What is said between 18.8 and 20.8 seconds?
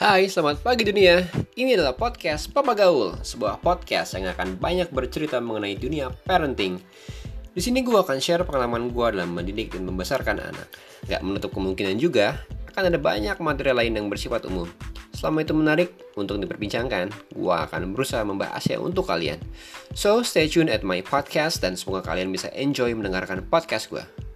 untuk kalian. So, stay tune at